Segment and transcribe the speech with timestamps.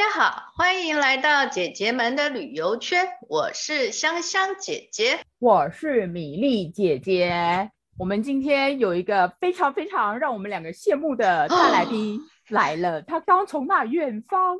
[0.00, 3.06] 家好，欢迎来到姐姐们的旅游圈。
[3.28, 7.70] 我是香香姐姐，我是米粒姐姐。
[7.98, 12.18] 我们今天有一个非常非常让我们两个羡慕的大来宾
[12.48, 14.56] 来了，哦、他刚从那远方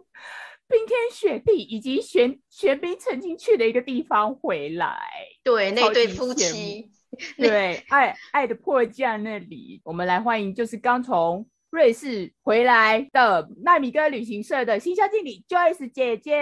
[0.68, 5.00] 冰天雪地以及玄玄彬曾经去的一个地方回来。
[5.42, 6.90] 对，那对夫妻，
[7.38, 11.48] 对，爱爱的迫降那里，我们来欢迎，就是刚从。
[11.70, 16.36] 瑞士回来的纳米哥旅行社的新销经理 Joyce 姐姐，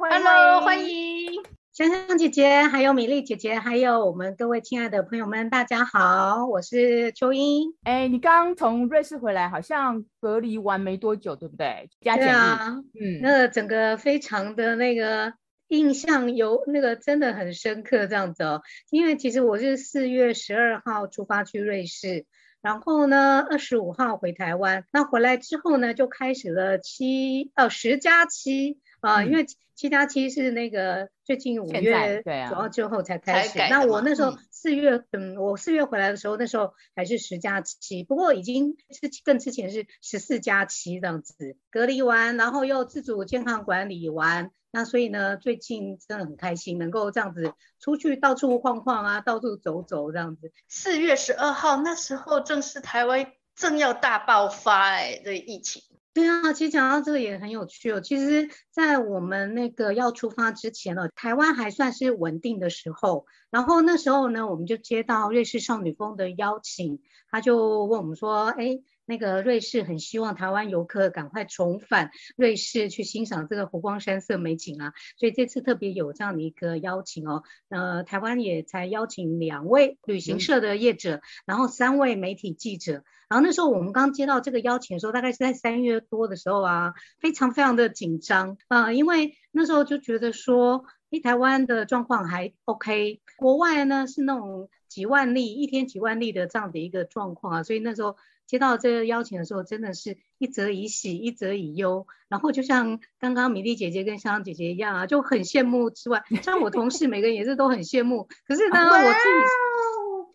[0.00, 1.40] 欢迎，Hello，欢迎
[1.72, 7.74] 香香姐姐，还有米粒姐姐，还有我们各位亲爱的朋友们，大家好，我是秋英。
[7.84, 11.88] 哎，你刚从瑞士回来，好像隔离完没多久，对不对？
[12.00, 15.32] 加对啊，嗯，那个整个非常的那个
[15.68, 22.26] 印象有那个真的很深刻这样子哦，因为其实我是四月十二号出发去瑞士。
[22.62, 33.58] 然后呢，二十五号回台湾，那回来之后呢，就开始了七呃十加七啊，因为七加七是那个最近五月九号之后才开始。
[33.70, 44.50] 那我那时候四月，嗯，我四月回来的时候，那时候还是十加七，不过已经是更之前是十四加七这样子，隔离完，然后又自主健康管理完。
[44.76, 50.52] 那所以呢，最近真的很开心，能够这样子出去到处晃晃啊，到处走走这样子。
[50.68, 55.82] 四月十二号那时候正是台湾正要大爆发哎，这疫情。
[56.12, 58.02] 对啊，其实讲到这个也很有趣哦。
[58.02, 63.24] 其实，在我们那个要出发之前呢，台湾还算是稳定的时候。
[63.48, 67.00] 然后那时候呢，我们就接到瑞士少女峰的邀请，
[67.30, 68.82] 他就问我们说，哎。
[69.06, 77.44] 那个瑞士很希望台湾游客赶快重返瑞士去欣赏这个湖光山色美景啊，所以这次特别有这样的一个邀请哦。
[77.68, 83.04] 呃，台湾也才邀请两位旅行社的业者，然后三位媒体记者。
[83.28, 98.16] 然后那时候我们刚接到这个邀请的时候，大概是在三月多的时候啊，非常非常的紧张啊，因为那时候就觉得说，诶，台湾的状况还 OK，国外呢是那种几万例一天几万例的这样的一个状况啊，所以那时候。
[98.46, 102.06] 接到这个邀请的时候，真的是一则以喜，一则以忧。
[102.28, 108.28] 然后就像刚刚米粒姐姐跟香香姐姐一样啊，就很羡慕之外，像我同事每个人也是都很羡慕。
[108.46, 109.34] 可是呢，我自己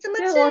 [0.00, 0.50] 怎么这样？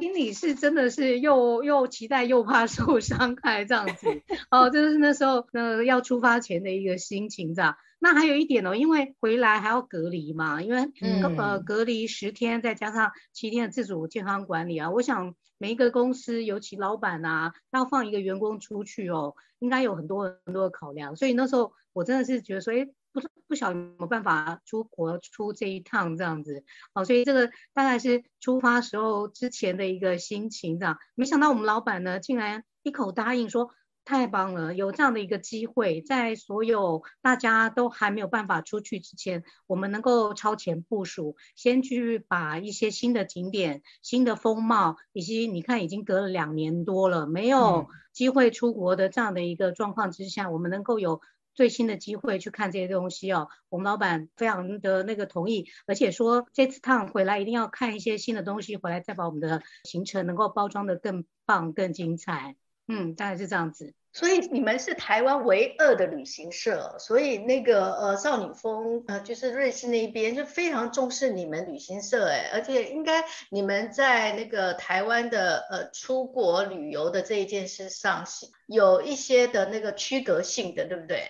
[0.00, 4.08] 心里是真的是又又期待又怕受伤害这样子。
[4.50, 7.76] 哦，这是那时候呃要出发前的一个心情，这样。
[8.00, 21.16] 那还有一点哦，因为回来还要隔离嘛，因为、嗯、呃隔离十天，再加上七天的自主健康管理啊，我想每一个公司，尤其老板啊，要放一个员工出去哦，应该有很多很多的考量。
[21.16, 30.98] 所以那时候我真的是觉得说，哎，不不晓得有没有办法出国出这一趟这样子，哦，所以这个大概是出发时候之前的一个心情这样。
[31.14, 33.70] 没想到我们老板呢，竟然一口答应说。
[34.06, 51.22] 太棒了，有这样的一个机会，在所有大家都还没有办法出去之前，我们能够超前部署，先去把一些新的景点、新的风貌，以及你看已经隔了两年多了，没有机会出国的这样的一个状况之下，嗯、我们能够有
[51.54, 53.48] 最新的机会去看这些东西哦。
[53.68, 62.56] 我们老板非常的那个同意，而且说这次趟回来一定要看一些新的东西，回来再把我们的行程能够包装得更棒、更精彩。
[62.86, 63.94] 嗯，大概是这样子。
[64.12, 78.24] 所以你们是台湾唯二的旅行社，所以那个呃少女峰呃就是瑞士那边就非常重视你们旅行社哎，而且应该你们在那个台湾的呃出国旅游的这一件事上
[78.68, 81.28] 有一些的那个区隔性的，对不对？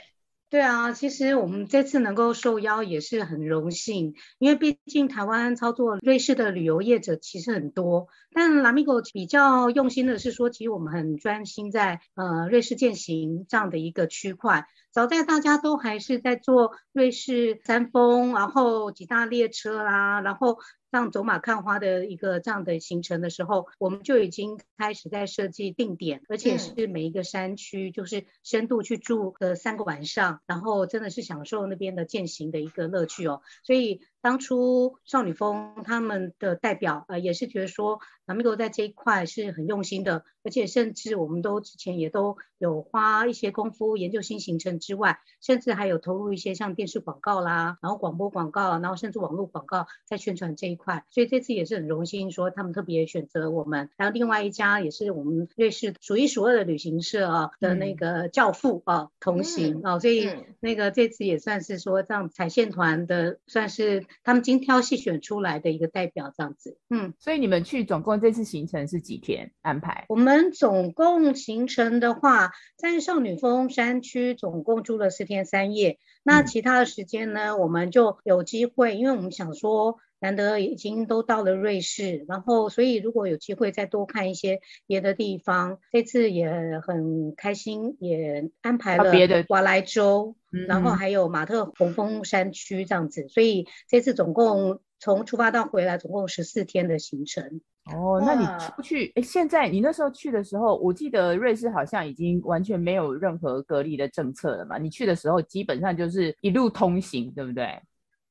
[0.55, 14.69] 对啊，其实我们这次能够受邀也是很荣幸，因为毕竟台湾操作瑞士的旅游业者其实很多，但 Lamigo 比较用心的是说，其实我们很专心在呃瑞士践行这样的一个区块。
[14.95, 20.59] 早在大家都还是在做瑞士山峰，然后几大列车啦，然后
[20.89, 33.43] 让走马看花的一个这样的行程的时候，我们就已经开始在设计定点，而且是每一个山区就是深度去住个三个晚上，然后真的是享受那边的践行的一个乐趣哦。
[33.65, 44.81] 所以当初少女峰他们的代表呃也是觉得说，Lamigo 在这一块是很用心的，而且甚至我们都之前也都有花一些功夫研究新行程。
[44.81, 51.05] 之外，甚至还有投入一些像电视广告啦，然后广播广告，然后甚至网络广告在宣传这一块。
[51.11, 53.91] 所以这次也是很荣幸，说他们特别选择我们。
[53.99, 60.31] 然后另外一家也是我们瑞士数一数二的旅行社啊的那个教父啊同行啊，所以
[60.61, 66.79] 那个这次也算是说这样踩线团的，算是他们精挑细选出来的一个代表这样子。
[66.91, 70.05] 嗯，所以你们去总共共这次行程是几天安排？
[70.09, 75.99] 我们总共行程的话，在少女峰山区总共住了四天三夜。
[76.23, 79.99] 那其他的时间呢，我们就有机会，因为我们想说。
[80.25, 90.35] 难得已经都到了瑞士，然后所以如果有机会再多看一些别的地方，这次也很开心，也安排了别的瓦莱州，
[90.67, 97.61] 然后还有马特洪峰山区这样子，所以这次总共从出发到回来总共十四天的行程。
[97.93, 104.79] 哦，那你出去，哎，现在你那时候去的时候，我记得瑞士好像已经完全没有任何隔离的政策了嘛？
[104.79, 107.79] 你去的时候基本上就是一路通行，对不对？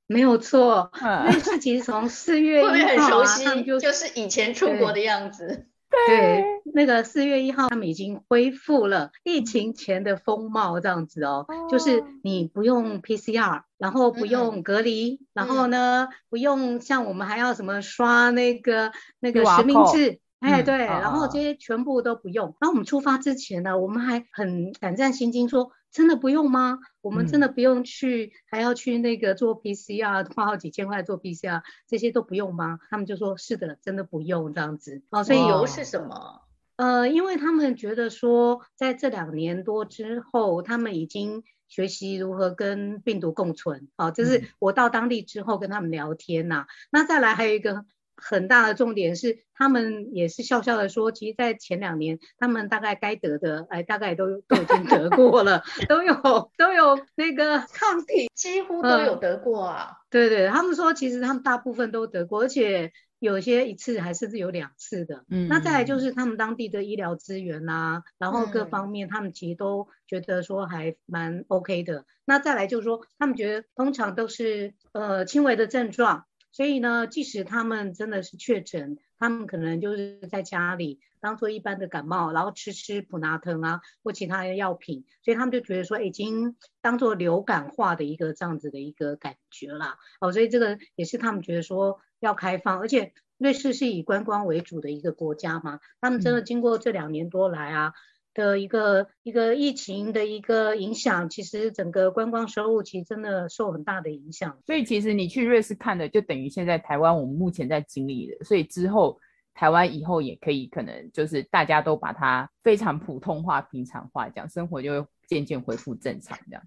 [0.07, 0.91] 没有错，
[1.25, 3.63] 瑞士其实从四月一号、啊、会不会很熟悉？
[3.63, 5.67] 就，就是以前出国的样子。
[6.07, 20.19] 对，对那个四月一号，他们已经恢复了疫情前的风貌，这样子哦，哦就是你不用 PCR，然后不用隔离，嗯、然后呢，嗯、不用像我们还要什么刷那个那个实名制。
[20.43, 22.47] 哎，对，嗯、然后这些全部都不用。
[22.59, 26.79] 然后我们出发之前呢，我们还很胆战心惊，说真的不用吗？
[26.99, 32.79] 我们真的不用去，嗯、还要去那个做 PCR，花好几千块做 PCR，这些都不用吗？
[32.89, 35.01] 他们就说是的，真的不用这样子。
[35.11, 36.41] 哦，所以由是什么？
[36.75, 43.87] 呃，因为他们觉得说，在这两年多之后，他们已经学习如何跟病毒共存。
[43.95, 46.61] 哦，这是我到当地之后跟他们聊天呐、啊。
[46.63, 47.85] 嗯、那再来还有一个。
[48.15, 56.13] 很大的重点是，他们也是笑笑的说，其实，在前两年，他们大概该得的，哎，大概都都已经得过了， 都有
[56.57, 59.89] 都有那个抗体，几乎都有得过啊。
[59.89, 65.25] 嗯、对对，他们说，其实他们大部分都得过，而且有些一次还甚至有两次的。
[65.29, 71.99] 嗯，那再来就是他们当地的医疗资源啊，然后各方面，他们其实都觉得说还蛮 OK 的。
[71.99, 76.25] 嗯、那再来就是说，他们觉得通常都是呃轻微的症状。
[76.53, 89.97] 所以呢，即使他们真的是确诊，他们可能就是在家里当做一般的感冒，然后吃吃普拿疼啊或其他的药品，所以他们就觉得说已经当做流感化的一个这样子的一个感觉啦。
[90.21, 97.87] 哦，所以这个也是他们觉得说要开放，而且瑞士是以观光为主的一个国家嘛，他们真的经过这两年多来啊。
[97.87, 97.93] 嗯
[98.33, 104.57] 的一个一个疫情的一个影响，其实整个观光收入其实真的受很大的影响。
[104.65, 108.43] 所以其实你去瑞士看的，就等于现在台湾我们目前在经历的。
[108.43, 109.19] 所以之后
[109.53, 116.63] 台湾以后也可以可能就是大家都把它非常普通话、平常话讲，生活就会渐渐恢复正常这样。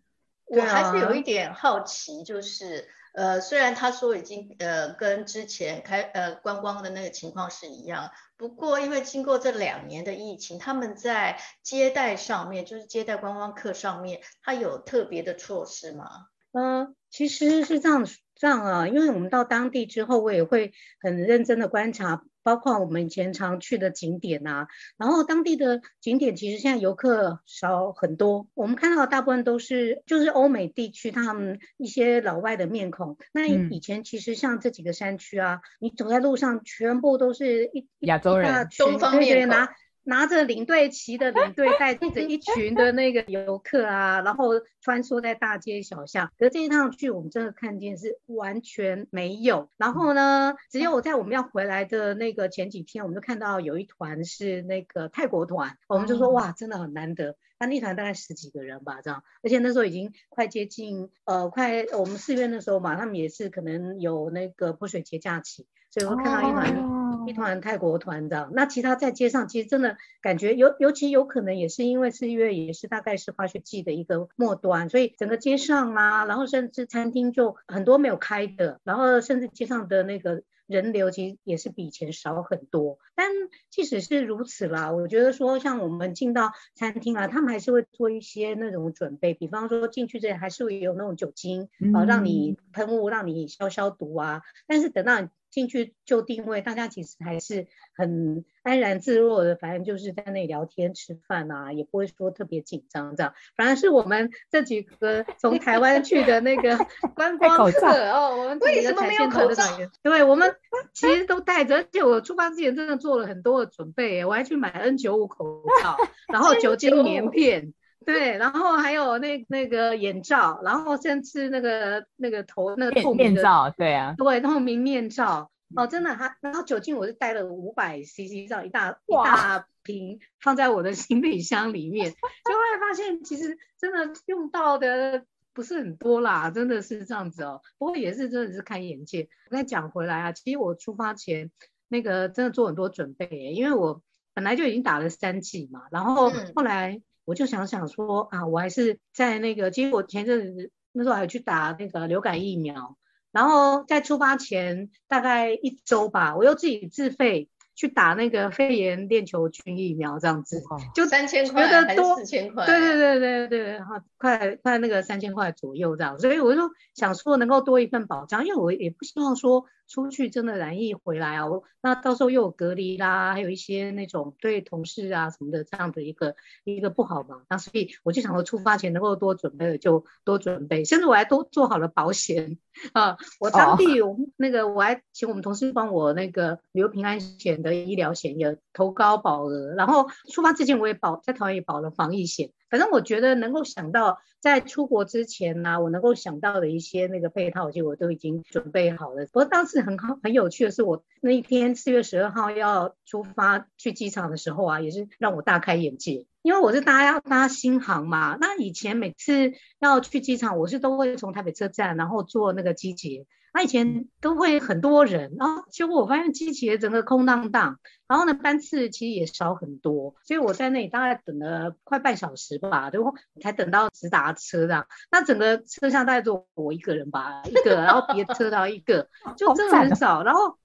[0.47, 2.89] 我还是有一点好奇，就是。
[3.17, 16.07] 呃，虽然他说已经呃跟之前开呃观光的那个情况是一样，不过因为经过这两年的疫情，他们在接待上面，就是接待观光客上面，他有特别的措施吗？
[16.53, 22.23] 嗯、其实是这样这样啊，因为我们到当地之后，我也会很认真的观察。
[22.47, 33.17] 包括我们以前常去的景点啊，然后当地的景点其实现在游客少很多，我们看到的大部分都是就是欧美地区他们一些老外的面孔。
[33.33, 39.59] 那以前其实像这几个山区啊，嗯、你走在路上全部都是一亚洲人，东方面孔。
[40.09, 46.31] 拿着领队旗的领队带着一群的那个游客啊，然后穿梭在大街小巷。
[46.39, 49.69] 可是这一趟去，我们真的看见是完全没有。
[49.77, 57.37] 然后呢，只有我在我们要回来的那个前几天，我们就看到有一团是那个泰国团，我们就说哇，真的很难得。
[57.59, 59.25] 那那团大概十几个人吧，这样。
[59.43, 67.06] 而且那时候已经快接近呃，快我们四月的时候嘛，他们也是可能有那个泼水节假期，所以我看到一团。
[67.27, 82.99] 一团泰国团的，那其他在街上，其实真的感觉尤尤其有可能也是因为四月也是大概是滑雪季的一个末端，所以整个街上啊，然后甚至餐厅就很多没有开的，然后甚至街上的那个人流其实也是比以前少很多。
[83.15, 83.29] 但
[83.71, 94.43] 即使是如此啦，我觉得说像我们进到餐厅啊，他们还是会做一些那种准备，比方说进去之前还是会有那种酒精啊，让你喷雾，让你消消毒啊。
[94.67, 103.33] 但是等到你进去就定位，大家其实还是很安然自若的，反正就是在那里聊天吃饭啊，也不会说特别紧张这样。
[103.57, 106.77] 反而是我们这几个从台湾去的那个
[107.17, 110.55] 观光客哦，我们几个彩线团的团员，对，我们
[110.93, 115.97] 其实都戴着，而且我出发之前真的做了很多的准备，我还去买 N 九五口罩，
[116.31, 117.73] 然后 酒精棉片。
[118.05, 132.11] 对，然后还有那那个眼罩，然后甚至那个那个头那个透明面罩，对啊，对，透明面罩，哦，真的，他然后酒精我是带了五百 CC 这样一大一大瓶放在我的行李箱里面，
[132.45, 137.63] 就会发现其实真的用到的不是很多啦，真的是这样子哦。
[137.79, 139.29] 不过也是真的是开眼界。
[139.51, 141.51] 我再讲回来啊，其实我出发前。
[141.89, 144.03] 那个真的做很多准备，因为我
[144.35, 152.97] 本来就已经打了三剂嘛，然后后来我就想想说啊，我还是在那个，其实我前阵子那时候还去打那个流感疫苗，
[153.33, 157.51] 然后在出发前大概一周吧，我又自己自费。
[157.77, 160.61] 去打那个肺炎链球菌疫苗，这样子
[160.93, 162.67] 就三千块还是四千块？
[162.67, 166.63] 对对对对对，哈，快快那个三千块左右这样，所以我就
[166.95, 169.67] 想说能够多一份保障，因为我也不希望说。
[169.89, 177.43] 出去真的染疫回来啊，我那到时候又有隔离啦，还有一些那种对同事啊什么的这样的一个一个不好嘛。
[177.49, 182.59] 那所以我就想说出发前能够多准备的就多准备，甚至我还都做好了保险
[182.95, 183.17] 啊。
[183.39, 192.53] 我当地我们那个我还请我们同事帮我那个留平安险的医疗险也投高保额，然后出发之前我也保在台湾也保了防疫险。
[192.71, 199.25] 反正我觉得能够想到在出国之前呢、我能够想到的一些那个配套，其实我都已经准备好了。
[199.27, 208.37] 不过当时很好很有趣的是，我那一天四月十二号要出发去机场的时候啊，也是让我大开眼界，因为我是搭要搭新航嘛。
[208.41, 213.27] 那以前每次要去机场，我是都会从台北车站，然后坐那个机捷。
[213.57, 224.87] 他以前都会很多人，然后结果我发现机捷整个空荡荡，然后呢班次其实也少很多，所以我在那里大概等了快半小时吧，最后才等到直达车这样。
[225.11, 229.09] 那整个车厢大概就我一个人吧，一个，然后别的车到一个，
[229.39, 230.23] 就真的很少。
[230.23, 230.59] 然后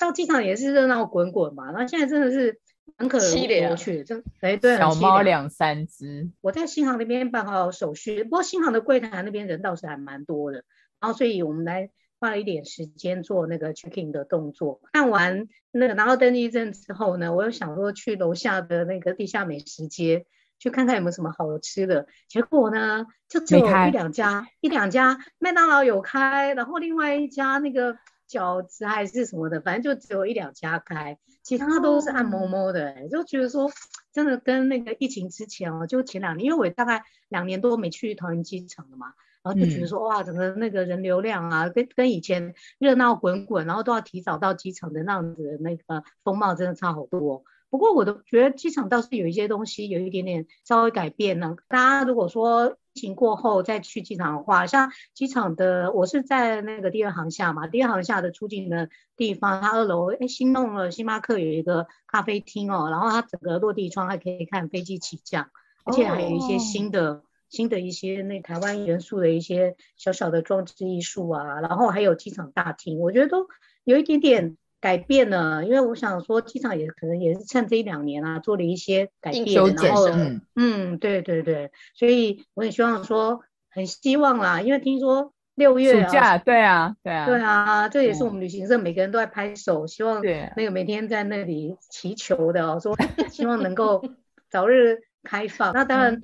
[0.00, 2.58] 到机场也是热闹滚滚嘛，然后现在真的是
[2.96, 6.30] 很可怜，去真哎对，小猫两三只。
[6.40, 10.64] 我在新航那边办好手续，不过新航的柜台那边人倒是还蛮多的，
[10.98, 11.90] 然后所以我们来。
[12.20, 20.26] 花了一点时间做那个 checking 的动作，看完那个然后登记证之后呢，我又想说去楼下的那个地下美食街
[20.58, 27.96] 去看看有没有什么好吃的，结果呢就只有一两家，一两家麦当劳有开，然后另外一家那个
[28.28, 33.70] 饺子还是什么的，反正就只有一两家开，其他都是暗摸摸的，欸，就觉得说
[34.12, 39.12] 真的跟那个疫情之前哦，就前两年，因为我大概两年多没去桃园机场了嘛。
[39.42, 47.44] 然后就觉得说哇，整个那个人流量啊，跟跟以前热闹滚滚，然后都要提早到机场的那样子的那个风貌真的差好多。
[47.70, 51.54] 不过我都觉得机场倒是有一些东西有一点点稍微改变呢。
[51.68, 65.50] 大家如果说疫情过后再去机场的话，像机场的，我是在那个第二航厦嘛，第二航厦的出境的地方，它二楼哎新弄了，星巴克有一个咖啡厅哦，然后它整个落地窗还可以看飞机起降，
[65.84, 67.22] 而且还有一些新的。
[67.50, 67.56] Oh.
[67.56, 73.48] 新的一些那台湾元素的一些小小的装置艺术啊，然后还有机场大厅，我觉得都
[73.84, 75.64] 有一点点改变了。
[75.64, 80.10] 因为我想说，机场也可能也是趁这一两年啊，做了一些改变，然后
[80.56, 83.40] 嗯，对对对，所以我也希望说，
[83.70, 90.22] 很希望啦，因为听说六月暑假，对啊，对啊，对啊，这也是我们旅行社每个人都在拍手，希望
[90.54, 92.94] 那个每天在那里祈求的哦，说
[93.30, 94.04] 希望能够
[94.50, 95.72] 早日开放。
[95.72, 96.22] 那当然。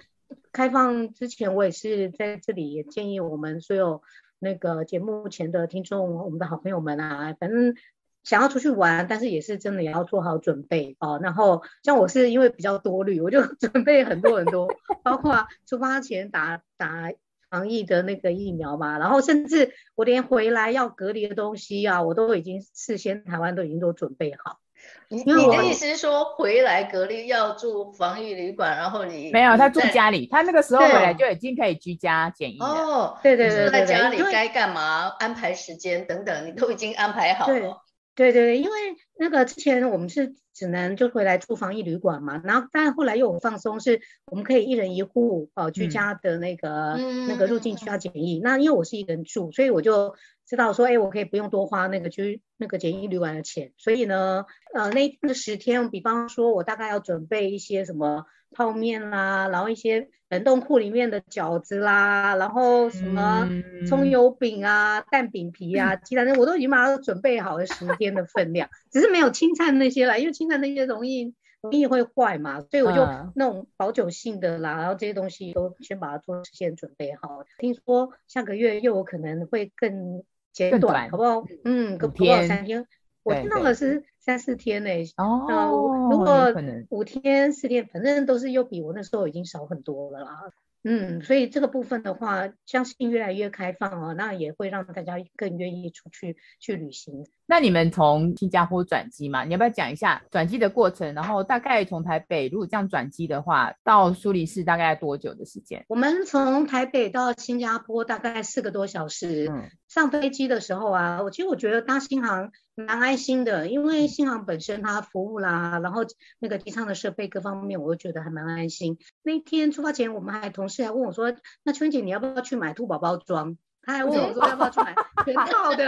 [0.55, 4.03] 开放之前，我也是在这里也建议我们所有
[4.39, 7.75] 那个节目前的听众，我们的好朋友们啊，反正
[8.23, 11.19] 想要出去玩，但是也是真的也要做好准备哦。
[11.21, 14.69] 然后像我是因为比较多虑，我就准备很多很多，
[15.03, 17.11] 包括出发前打打
[17.51, 24.61] 防疫的那个疫苗嘛，然后甚至我连回来要隔离的东西啊，我都已经事先台湾都已经都准备好。
[25.09, 32.67] 你你的意思是说，回来隔离要住防疫旅馆，然后你没有他住家里，他那个时候回来就已经可以居家检疫了。
[32.67, 37.83] 哦，对对对，在家里该干嘛，安排时间等等，你都已经安排好了。
[38.17, 38.71] 对对对，因为
[39.19, 48.39] 那个之前我们是只能就回来住防疫旅馆嘛，然后但后来又有放松，是我们可以一人一户哦居家的那个、嗯、那个入境需要检疫。
[48.39, 50.15] 嗯、那因为我是一个人住，所以我就
[50.47, 53.73] 知道说，哎，我可以不用多花那个居那个检疫旅馆的钱。
[53.77, 58.25] 所以呢，呃，那那十天，比方说我大概要准备一些什么。
[58.57, 63.51] 泡面啦，然后一些冷冻库里面的饺子啦，然后什么
[63.89, 77.45] 葱油饼啊、嗯、蛋饼皮啊、 鸡蛋，我都已经把它准备好了十天的分量，只是没有青菜那些啦，因为青菜那些容易容易会坏嘛，所以我就那种保久性的啦，然后这些东西都先把它做先准备好。
[77.59, 81.45] 听说下个月又有可能会更简短，好不好？
[81.65, 82.87] 嗯，不到三天。
[83.23, 85.71] 我听到的是三四天呢、欸，哦、呃，
[86.11, 86.53] 如果
[86.91, 90.53] 五天四天，反正都是又比我那时候已经少很多了啦。
[90.87, 97.25] 嗯，所以这个部分的话，相信越来越开放哦，那也会让大家更愿意出去去旅行。
[97.47, 99.45] 那你们从新加坡转机嘛？
[99.45, 101.15] 你要不要讲一下转机的过程？
[101.15, 105.85] 然后大概从台北如果这样转机的话，到苏黎世大概多久的时间？
[105.89, 109.49] 我们从台北到新加坡大概四个多小时。
[109.51, 116.03] 嗯，上飞机的时候啊，我其实我觉得搭新航蛮安心的，因为新航本身它服务啦，然后
[116.39, 118.99] 那个机舱的设备各方面，我都觉得还蛮安心。
[119.23, 125.85] 那天出发前，我们还同事还问我说：“那春姐你要不要去买兔宝宝装？”他还问我说：“要不要去买 全套的？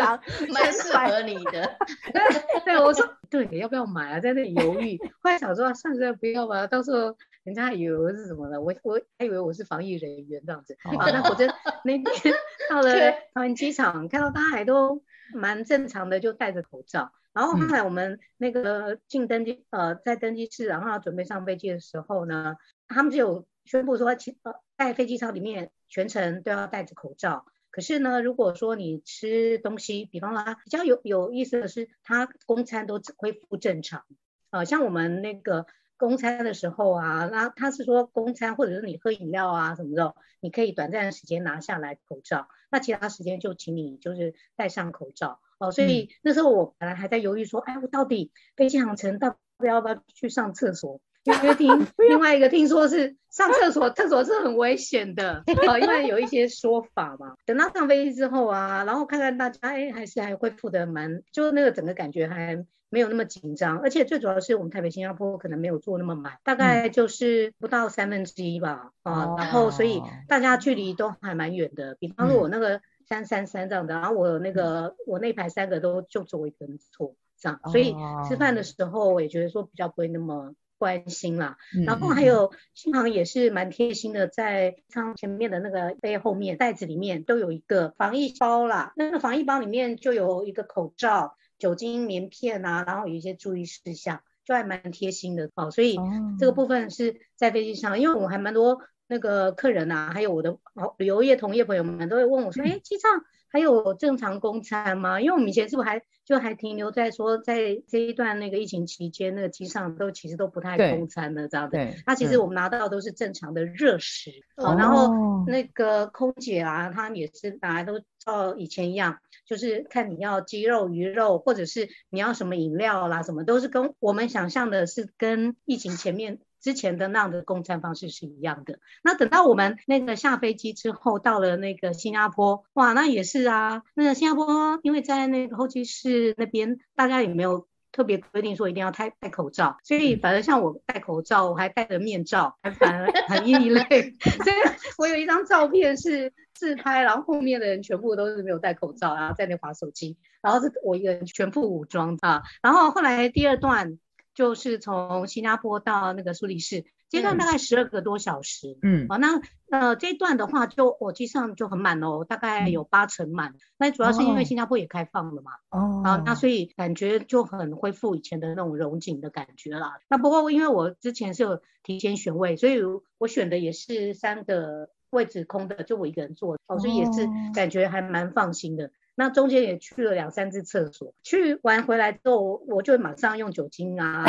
[0.52, 1.76] 蛮适合你的。
[2.12, 2.22] 对”
[2.64, 11.48] 对，我说：“对，要不要买啊？”在那里犹豫，后来想说：“算了，不要吧，到时候人家还以为我是什么呢，我我还以为我是防疫人员这样子。”好，那我真
[11.84, 12.34] 那天
[12.68, 12.92] 到了
[13.34, 15.02] 桃园机场，看到大家还都
[15.34, 17.12] 蛮正常的，就戴着口罩。
[17.32, 22.56] 然后后来我们那个进登机呃在登机室，然后准备上飞机的时候呢，
[22.88, 27.44] 他们就有宣布说，其呃在飞机舱里面全程都要戴着口罩。
[27.76, 34.00] 可是呢，如果说你吃东西，比方说比较有有意思的是，它公餐都恢复正常，
[34.48, 35.66] 啊、呃，像我们那个
[35.98, 45.70] 公餐的时候啊，那他是说公餐或者是你喝饮料啊什么的，你可以短暂的时间拿下来口罩，那其他时间就请你就是戴上口罩哦、呃。
[45.70, 51.02] 所以那时候我本来还在犹豫说，哎，我到底飞机航程到底要不要去上厕所？
[51.30, 57.34] 因为听 另外一个听说是上厕所，厕所是很危险的， 呃，因为有一些说法嘛。
[57.44, 71.96] 等到上飞机之后啊，然后看看大家，哎，还是还恢复的蛮，就那个整个感觉还没有那么紧张，而且最主要是我们台北新加坡可能没有坐那么满，大概就是不到三分之一吧，啊、嗯呃，然后所以大家距离都还蛮远的。
[71.98, 77.94] 比方说我那个三三三这样的，然后我那个我那排三个都就坐我一个人坐这样，所以
[78.28, 80.54] 吃饭的时候我也觉得说比较不会那么。
[80.78, 95.50] 关心啦，然后还有新航也是蛮贴心的，在舱前面的那个背后面袋子里面都有一个防疫包啦，那个防疫包里面就有一个口罩、酒精棉片啊，然后有一些注意事项，就还蛮贴心的。
[95.54, 95.70] 哦。
[95.70, 95.96] 所以
[96.38, 100.58] 这个部分是在飞机上，因为我还蛮多那个客人啊，还有我的
[100.98, 105.20] 旅游业同业朋友们都会问我说，哎，机上还有正常供餐吗？
[105.20, 111.76] 因为我们以前是不是还就还停留在说，在这一段那个疫情期间，那个机上都其实都不太供餐的这样子。
[112.04, 126.40] 那其实我们拿到的都是正常的热食，然后那个空姐啊，她也是拿来都照以前一样，就是看你要鸡肉、鱼肉，或者是你要什么饮料啦，什么都是跟我们想象的是跟疫情前面。
[126.66, 128.80] 之前的那样的供餐方式是一样的。
[129.04, 133.84] 那等到我们那个下飞机之后，到了那个新加坡，哇，那也是啊。
[133.94, 143.84] 那个新加坡，因为在那个候机室那边，大家也没有特别规定说一定要戴戴口罩，所以反正像我戴口罩，我还戴着面罩，还反而 很异类。
[144.20, 144.56] 所以
[144.98, 152.42] 我有一张照片是自拍，然后后面的人全部都是没有戴口罩，然后在那划手机，然后是我一个人全副武装啊。
[152.60, 154.00] 然后后来第二段。
[154.36, 158.78] 就是从新加坡到那个苏黎世，这段大概十二个多小时。
[158.82, 163.54] 嗯，好，那呃这一段的话就我机上就很满哦，大概有八成满。
[163.78, 165.52] 那、嗯、主要是因为新加坡也开放了嘛。
[165.70, 166.02] 哦。
[166.04, 169.98] 啊，那所以感觉就很恢复以前的那种荣景的感觉啦。
[170.08, 172.78] 那不过因为我之前是有提前选位，所以
[173.16, 178.90] 我选的也是三个位置空的，就我一个人坐，哦，所以也是感觉还蛮放心的。
[179.18, 184.24] 那中间也去了两三次厕所，去完回来之后，我就马上用酒精啊，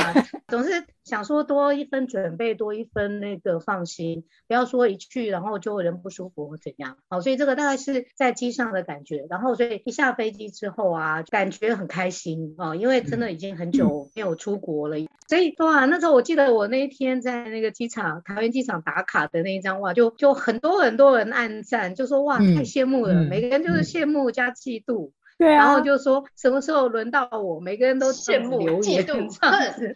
[0.47, 6.98] 总是想说多一分准备，多一分那个放心，不要说一去然后就人不舒服或怎样。
[7.10, 9.26] 好，所以这个大概是在机上的感觉。
[9.30, 14.98] 然后所以一下飞机之后啊，感觉很开心啊，因为真的已经很久没有出国了。
[15.28, 24.78] 所以哇，那时候我记得我那一天在那个机场，桃园机场打卡的那一张哇，就就很多很多人按赞，就说哇太羡慕了，每个人就是羡慕加气。
[24.88, 29.95] 度， 对啊，然后就说什么时候轮到我，每个人都羡慕嫉妒这样子，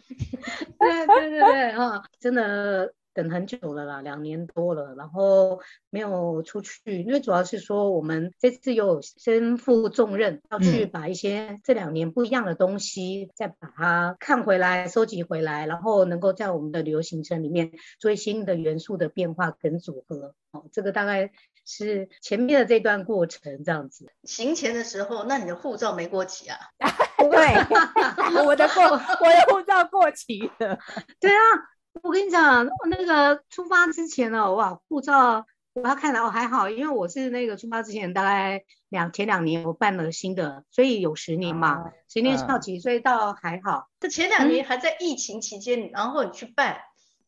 [0.78, 21.32] 对对对对啊，真的等很久了啦，两年多了，然后没有出去，因为主要是说我们这次又身负重任，要去把一些这两年不一样的东西再把它看回来、收集回来，然后能够在我们的旅游行程里面做一新的元素的变化跟组合，哦，这个大概。
[21.64, 26.58] 是前面的这段过程这样子，行前的时候，那你的护照没过期啊？
[27.18, 30.78] 对，我的过，我的护照过期了。
[31.20, 31.40] 对啊，
[32.02, 43.88] 我跟你讲，那个出发之前呢，哇，护照我要看了哦还好，因为我是那个出发之前大概两前两年我办了新的，所以有十年嘛，啊、十年到期，所以倒还好。
[44.00, 46.80] 这前两年还在疫情期间，嗯、然后你去办。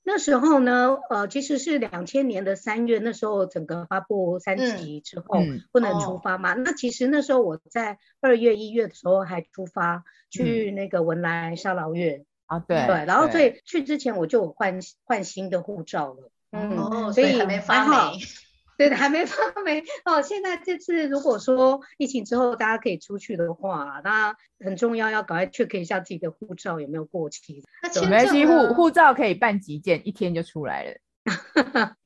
[0.06, 6.52] 那时候呢，呃，其实是两千年的三月，那时候整个发布三级之后、嗯、不能出发嘛。
[6.52, 18.18] 嗯、那其实那时候我在二月一月的时候还出发去那个文莱沙劳越啊，对对，然后所以去之前我就换换新的护照了，嗯，哦、所以还没发霉。
[18.76, 20.20] 对的，还没发 没哦。
[20.22, 27.64] 现在这次如果说疫情之后大家可以出去的话，那很重要要赶快 check 一下自己的护照有没有过期。
[27.82, 30.96] 那没关系，护护照可以办急件，一天就出来了。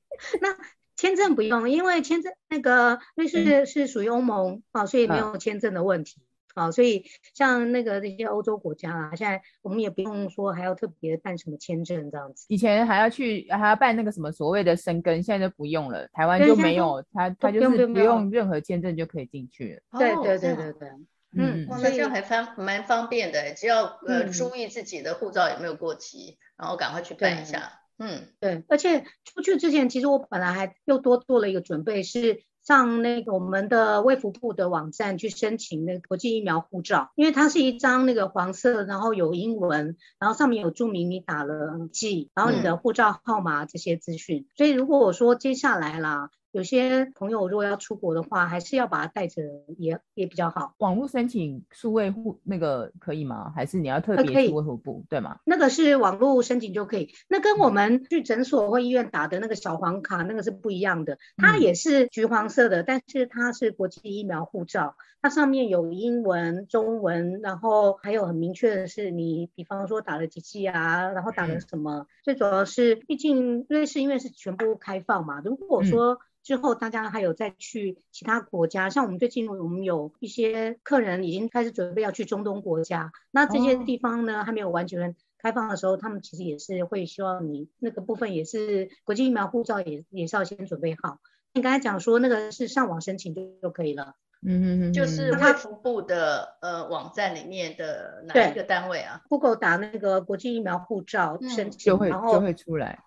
[0.40, 0.56] 那
[0.96, 6.22] 签证不用，因为签证那个瑞士是属于欧盟啊、所以没有签证的问题。
[6.58, 12.46] 好，所以像那个这些欧洲国家啊，现在我们也不用说还要特别办什么签证这样子。
[12.48, 16.08] 以前还要去还要办那个什么所谓的申根，现在就不用了。
[16.08, 20.00] 台湾就没有，他他就是不用任何签证就可以进去了。
[20.00, 20.88] 对对对对对，
[21.36, 27.72] 嗯，那这样还方蛮方便的，只要呃注意自己的护照有没有过期，然后赶快去办一下。
[27.98, 32.42] 嗯，对，而且出去之前，其实我本来还又多做了一个准备是。
[32.68, 44.42] 上那个我们的卫福部的网站去申请那个国际疫苗护照，因为它是一张那个黄色，然后有英文，然后上面有注明你打了剂，然后你的护照号码这些资讯。
[44.42, 46.28] 嗯、所以如果我说接下来啦。
[46.52, 49.42] 有些朋友如果要出国的话，还是要把它带着
[49.76, 50.74] 也也比较好。
[50.78, 53.52] 网络申请数位护那个可以吗？
[53.54, 55.38] 还是你要特别去卫福部对吗？
[55.44, 57.10] 那个是网络申请就可以。
[57.28, 71.98] 那跟我们去诊所或医院打的那个小黄卡那个是不一样的，它也是橘黄色的，嗯、但是它是国际疫苗护照，它上面有英文、中文，然后还有很明确的是你，比方说打了几剂啊，然后打了什么。
[71.98, 91.18] 嗯、最主要是，毕竟瑞士因为是全部开放嘛，如果说、嗯之后，大家还有再去其他国家，像我们最近我们有一些客人已经开始准备要去中东国家，那这些地方呢、哦、还没有完全开放的时候，他们其实也是会希望你那个部分也是国际疫苗护照也也是要先准备好。
[91.52, 102.98] 你刚才讲说那个是上网申请就就可以了，嗯嗯嗯，就是卫福部的呃网站里面的哪一个单位啊？Google 打那个国际疫苗护照申请，就会就会出来。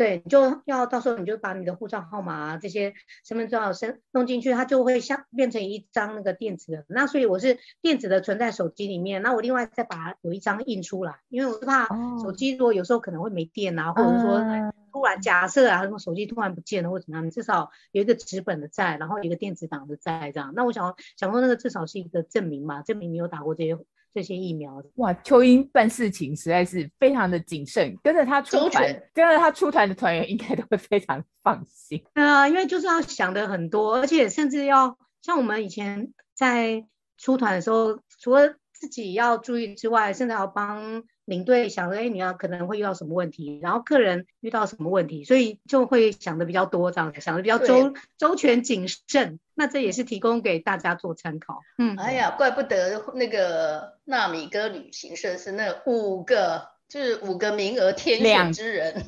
[0.00, 6.86] 对，你就要到时候你就把你的护照号码啊这些身份证号申弄进去，它就会像变成一张那个电子的。
[6.88, 11.86] 那所以我是电子的存在手机里面，那我另外再把有一张印出来，因为我是怕
[12.22, 20.54] 手机如果有时候可能会没电啊，哦、或者说突然假设啊什么手机突然不见了或者怎么样，你至少有一个纸本的在，然后一个电子档的在这样。
[20.56, 23.76] 那我想想说那个至少是一个证明嘛，证明你有打过这些。
[24.12, 32.02] 这些疫苗哇，秋英办事情实在是非常的谨慎，跟着他出团，跟着他出团的团员应该都会非常放心。
[32.14, 36.84] 啊、呃，因为就是要想的很多，而且甚至要像我们以前在
[37.18, 41.04] 出团的时候，除了自己要注意之外，甚至要帮。
[41.26, 49.38] 领队想着，哎，你要可能会遇到什么问题，然后客人遇到什么问题，所以就会想的比较多，这样子想的比较周周全谨慎。
[49.54, 51.60] 那这也是提供给大家做参考。
[51.78, 59.04] 嗯，哎呀，怪不得那个纳米哥旅行社是那五个，就是五个名额天选之人，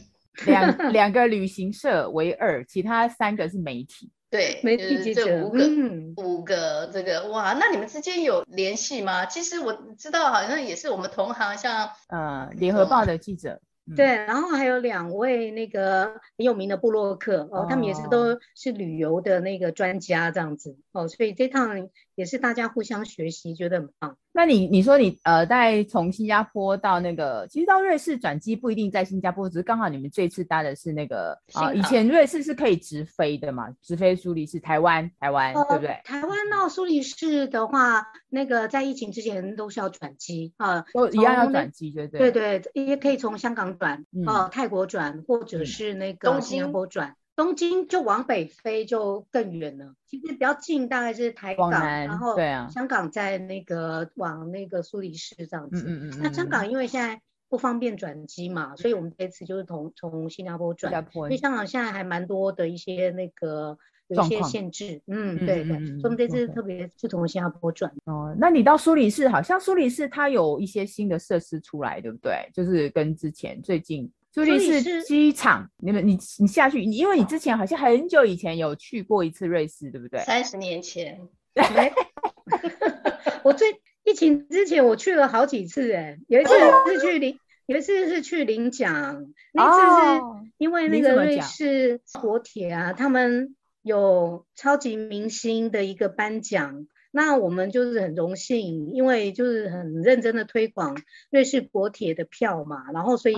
[0.47, 4.13] 两两 两个旅行社为二，其他三个是媒体。
[4.33, 9.27] 对，媒体记者这五个，嗯、五个这个哇，那你们之间有联系吗？
[9.27, 16.07] 其实我知道，好像也是我们同行，像呃联合报的记者，嗯、对，然后还有两位那个
[16.39, 24.17] 很有名的布洛克哦，他们也是都是旅游的那个专家这样子哦，所以这趟也是大家互相学习，觉得很棒。
[24.35, 36.01] 那你你说你呃，在从新加坡到那个，其实到瑞士转机不一定在新加坡，只是刚好你们这次搭的是那个啊，呃、以前瑞士是可以直飞的嘛，直飞苏黎世，台湾，台湾、呃、对不对？
[36.05, 47.17] 台湾到苏黎世的话，那个在疫情之前都是要转机啊，都一样要转机，对对对对，也可以从香港转，呃、嗯，泰国转，或者是那个新加坡转。
[47.35, 52.37] 东京就往北飞就更远了，其实比较近大概是台港，然后
[52.71, 55.83] 香港在那个往那个苏黎世这样子。
[55.87, 65.01] 嗯嗯，那香港因为现在不方便转机嘛，所以我们这次就是从从新加坡转，因为香港现在还蛮多的一些那个有一些限制。
[65.07, 67.91] 嗯，对对，所以我们这次特别是从新加坡转。
[68.05, 72.51] 哦，那你到苏黎世，好像苏黎世它有一些新的设施出来，对不对？
[72.53, 74.13] 就是跟之前最近。
[74.35, 80.21] 苏黎世机场，你们你你下去，因为你之前好像很久以前有去过一次瑞士，对不对？
[80.21, 81.21] 三十年前，
[83.45, 83.69] 我最
[84.05, 86.51] 疫情之前我去了好几次，哎，有一次
[86.89, 90.23] 是去领，有一次是去领奖，那次是
[90.57, 96.87] 因为那个瑞士国铁啊，他们有超级明星的一个颁奖。
[97.13, 100.97] 那我们就是很荣幸，因为就是很认真的推广
[101.31, 103.37] 瑞士国铁的票嘛，然后所以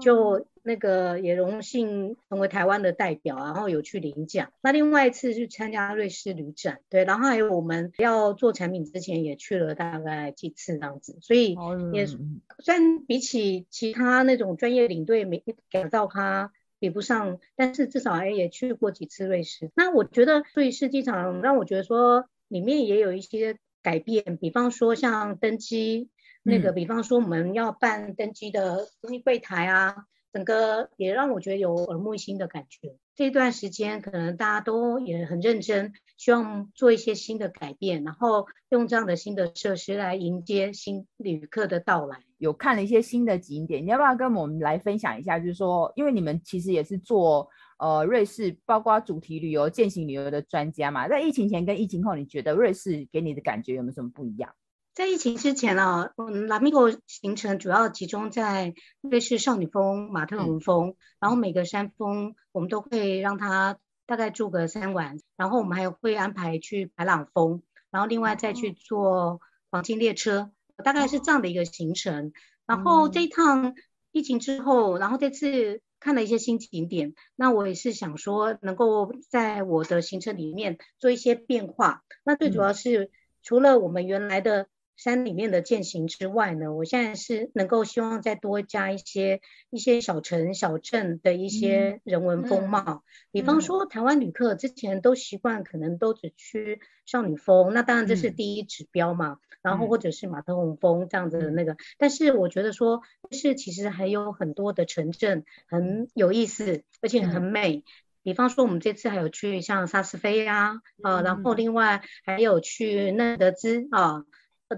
[0.00, 4.52] 就那个也荣幸成为台湾的代表，然后有去领奖。
[4.62, 11.56] 那另外一次是参加瑞士旅展，对，然后还有我们要做产品之前也去了大概几次这样子，所以
[11.92, 19.70] 也虽然比起其他那种专业领队没改造他比不上，但是至少哎也去过几次瑞士。
[19.74, 26.10] 那我觉得瑞士机场让我觉得说里面也有一些改变，比方说像登机。
[26.42, 28.88] 那个，比方说我们要办登机的
[29.22, 29.94] 柜台啊，
[30.32, 32.96] 整个也让我觉得有耳目一新的感觉。
[33.20, 42.18] 这段时间可能大家都也很认真，希望做一些新的改变，然后用这样的新的设施来迎接新旅客的到来。
[42.38, 45.38] 有看了一些新的景点，你要不要跟我们来分享一下？
[45.38, 47.46] 就是说，因为你们其实也是做
[47.78, 54.50] 呃瑞士，包括主题旅游、健行旅游的专家嘛，在疫情前跟疫情后，你觉得瑞士给你的感觉有没有什么不一样？
[54.92, 70.50] 在疫情之前啊，嗯，拉米戈行程主要集中在瑞士少女峰、马特洪峰，然后每个山峰我们都会让他大概住个三晚，然后我们还会安排去白朗峰，然后另外再去坐黄金列车，
[70.84, 72.32] 大概是这样的一个行程。
[72.66, 73.74] 然后这一趟
[74.10, 82.02] 疫情之后，然后这次看了一些新景点，那我也是想说能够在我的行程里面做一些变化。
[82.24, 83.10] 那最主要是
[83.42, 84.66] 除了我们原来的
[85.02, 107.82] 山里面的践行之外呢，我现在是能够希望再多加一些一些小城小镇的一些人文风貌，嗯嗯、比方说台湾旅客之前都习惯可能都只去少女峰，那当然这是第一指标嘛，嗯、然后或者是马特洪峰这样子的那个，嗯、但是我觉得说是其实还有很多的城镇很有意思，而且很美，嗯、
[108.22, 114.26] 比方说我们这次还有去像萨斯菲呀，啊，然后另外还有去嫩德兹啊。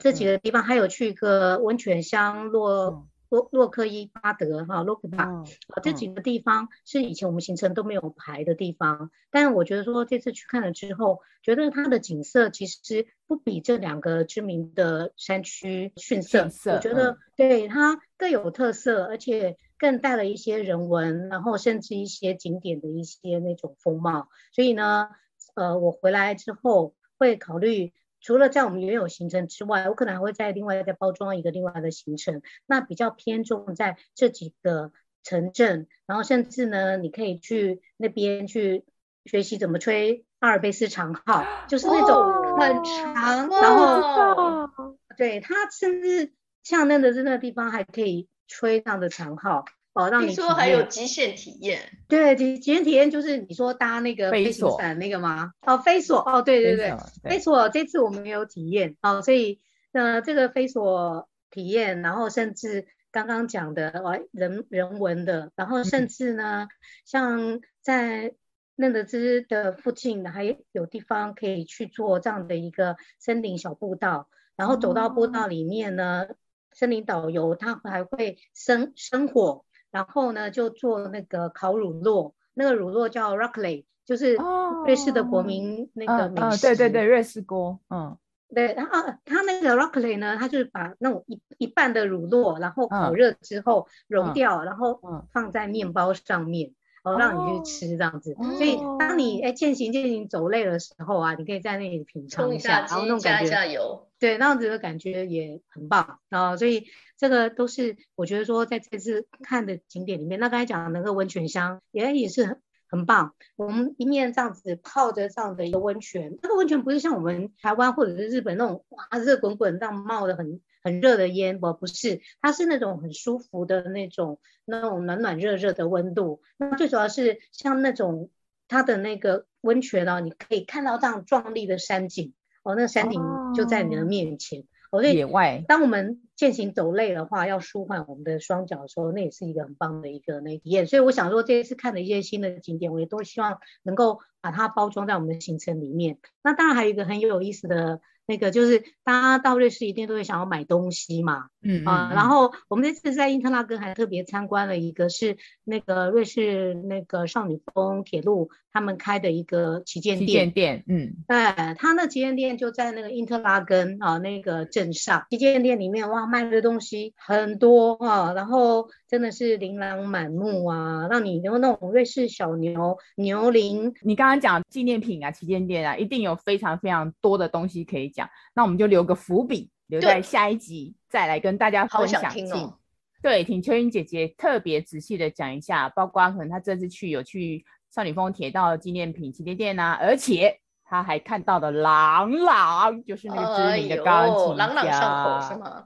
[0.01, 5.45] 这几个地方还有去一个温泉乡洛洛洛克伊巴德哈洛克巴，啊
[5.83, 25.09] 这几个地方是以前我们行程都没有排的地方，但是我觉得说这次去看了之后，觉得它的景色其实不比这两个知名的山区逊色，我觉得对它更有特色，而且更带了一些人文，然后甚至一些景点的一些那种风貌，所以呢，
[25.55, 27.95] 呃，我回来之后会考虑。
[28.23, 38.85] 除了在我们原有行程之外，我可能还会再另外再包装一个另外的行程，那比较偏重在这几个城镇，然后甚至呢，你可以去那边去
[39.25, 46.33] 学习怎么吹阿尔卑斯长号，就是那种很长，哦、然后对它甚至
[46.63, 49.65] 像那个那个地方还可以吹这样的长号。
[49.95, 55.53] 哦，让你说还有极限体验，对，极极限体验就是你说搭那个飞索伞那个吗？
[55.67, 59.61] 哦，飞索，哦，对对对，飞索这次我们也有体验，哦，所以
[59.93, 66.69] 呃这个飞索体验，然后甚至刚刚讲的哦人人文的，然后甚至呢，嗯、
[67.05, 68.35] 像在
[68.77, 76.37] 嫩德兹的附近还有地方可以去做这样的一个森林小步道，然后走到步道里面呢，哦、
[76.73, 79.67] 森林导游他还会生生火。
[79.93, 84.37] 然后呢，就做那个烤乳酪，那个乳酪叫 raclette，就是
[84.85, 86.43] 瑞士的国民那个美食。
[86.43, 87.79] 哦哦哦、对对对，瑞士锅。
[87.91, 88.19] 嗯，
[88.53, 95.01] 对，然后它那个 raclette 呢，它就是把那种一一半的乳酪，然后烤热之后融掉，嗯、然后
[95.31, 96.71] 放在面包上面。
[96.71, 106.57] 嗯哦，让你去吃这样子，哦、所以当你哎健行健行走累的时候啊，你可以在那里品尝一下，然后那种感觉，加加油，对，那样子的感觉也很棒啊。
[106.57, 106.87] 所以
[107.19, 113.35] 这个都是我觉得说在这次看的景点里面，那刚才讲的那个温泉乡也也是很很棒。
[113.57, 120.61] 我们一面这样子泡着这样的一个温泉，那个温泉不是像我们台湾或者是日本那种哇热滚滚这样冒的很。
[120.85, 126.43] 很热的烟不不是，它是那种很舒服的那种那种暖暖热热的温度。
[126.57, 128.31] 那最主要是像那种
[128.67, 133.21] 它的那个温泉呢，你可以看到这样壮丽的山景哦，那个山顶
[133.55, 134.65] 就在你的面前。
[134.91, 135.65] 哦，野外。
[135.67, 140.87] 当我们践行走累的话，要舒缓我们的双脚的时候，那也是一个很棒的一个那体验。
[140.87, 146.19] 所以我想说，这一次看的一些新的景点，我也都希望能够把它包装在我们的行程里面。
[146.43, 148.01] 那当然还有一个很有意思的。
[148.27, 178.27] 那个就是大家到瑞士一定都会想要买东西嘛，嗯，嗯啊，然后我们这次在因特拉根还特别参观了一个是那个瑞士那个少女峰铁路他们开的一个旗舰店，旗舰店，嗯，对，他那旗舰店就在那个因特拉根啊那个镇上，旗舰店里面哇卖的东西很多啊，然后真的是琳琅满目啊，让你有那种瑞士小牛牛铃，你刚刚讲纪念品啊，旗舰店啊，一定有非常非常多的东西可以讲。
[178.55, 182.23] 那我们就留个伏笔，留在下一集再来跟大家分享。
[182.23, 182.79] 好想听哦。
[183.21, 195.85] 对，请秋英姐姐特别仔细的讲一下，包括可能她这次去有去少女峰铁道纪念品旗舰店啊，而且她还看到了郎朗，就是那个知名的钢琴家，朗朗上口是吗？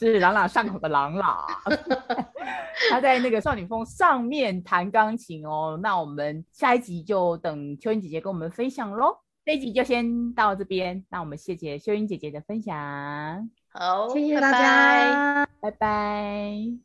[0.00, 1.44] 是朗朗上口的朗朗，
[2.90, 5.78] 他在那个少女峰上面弹钢琴哦。
[5.82, 9.16] 那我们下一集就等秋英姐姐跟我们分享喽。
[9.44, 13.50] 这一集就先到这边，那我们谢谢秋英姐姐的分享。
[13.70, 15.70] 好，谢谢大家，拜拜。
[15.70, 16.78] 拜拜。